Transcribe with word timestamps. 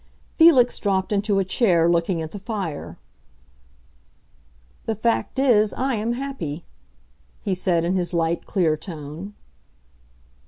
Felix 0.33 0.79
dropped 0.79 1.11
into 1.11 1.37
a 1.37 1.45
chair, 1.45 1.87
looking 1.87 2.23
at 2.23 2.31
the 2.31 2.39
fire. 2.39 2.97
"The 4.87 4.95
fact 4.95 5.37
is 5.37 5.73
I 5.75 5.93
am 5.93 6.13
happy," 6.13 6.65
he 7.39 7.53
said 7.53 7.85
in 7.85 7.95
his 7.95 8.11
light, 8.11 8.47
clear 8.47 8.75
tone. 8.75 9.35